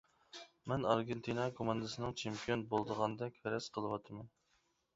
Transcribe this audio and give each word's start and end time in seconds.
مەن 0.71 0.87
ئارگېنتىنا 0.93 1.45
كوماندىسىنىڭ 1.59 2.17
چېمپىيون 2.23 2.65
بولىدىغاندەك 2.73 3.39
پەرەز 3.47 3.71
قىلىۋاتىمەن. 3.79 4.37